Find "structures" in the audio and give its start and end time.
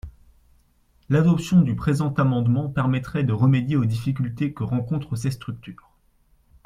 5.29-5.91